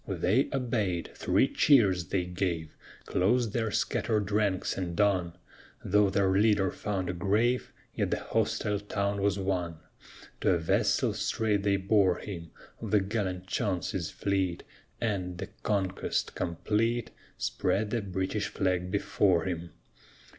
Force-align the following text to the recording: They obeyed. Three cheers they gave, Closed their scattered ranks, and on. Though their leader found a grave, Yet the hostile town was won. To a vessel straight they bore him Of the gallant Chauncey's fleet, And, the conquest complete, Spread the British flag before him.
They 0.07 0.49
obeyed. 0.51 1.11
Three 1.13 1.47
cheers 1.47 2.05
they 2.07 2.23
gave, 2.25 2.75
Closed 3.05 3.53
their 3.53 3.69
scattered 3.69 4.31
ranks, 4.31 4.75
and 4.75 4.99
on. 4.99 5.37
Though 5.85 6.09
their 6.09 6.31
leader 6.31 6.71
found 6.71 7.07
a 7.07 7.13
grave, 7.13 7.71
Yet 7.93 8.09
the 8.09 8.19
hostile 8.19 8.79
town 8.79 9.21
was 9.21 9.37
won. 9.37 9.77
To 10.39 10.55
a 10.55 10.57
vessel 10.57 11.13
straight 11.13 11.61
they 11.61 11.77
bore 11.77 12.17
him 12.17 12.49
Of 12.81 12.89
the 12.89 12.99
gallant 12.99 13.45
Chauncey's 13.45 14.09
fleet, 14.09 14.63
And, 14.99 15.37
the 15.37 15.49
conquest 15.61 16.33
complete, 16.33 17.11
Spread 17.37 17.91
the 17.91 18.01
British 18.01 18.47
flag 18.47 18.89
before 18.89 19.43
him. 19.45 19.69